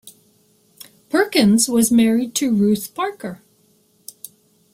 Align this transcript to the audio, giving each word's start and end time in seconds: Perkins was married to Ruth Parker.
Perkins 1.09 1.69
was 1.69 1.91
married 1.91 2.33
to 2.33 2.51
Ruth 2.51 2.95
Parker. 2.95 3.43